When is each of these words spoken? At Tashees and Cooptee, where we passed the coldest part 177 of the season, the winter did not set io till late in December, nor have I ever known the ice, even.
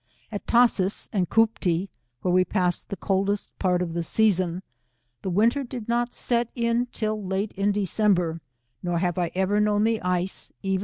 At 0.31 0.47
Tashees 0.47 1.07
and 1.13 1.29
Cooptee, 1.29 1.87
where 2.23 2.33
we 2.33 2.43
passed 2.43 2.89
the 2.89 2.95
coldest 2.95 3.51
part 3.59 3.81
177 3.81 3.87
of 3.87 3.93
the 3.93 4.03
season, 4.03 4.63
the 5.21 5.29
winter 5.29 5.63
did 5.63 5.87
not 5.87 6.15
set 6.15 6.47
io 6.57 6.87
till 6.91 7.23
late 7.23 7.51
in 7.51 7.71
December, 7.71 8.41
nor 8.81 8.97
have 8.97 9.19
I 9.19 9.29
ever 9.35 9.59
known 9.59 9.83
the 9.83 10.01
ice, 10.01 10.51
even. 10.63 10.79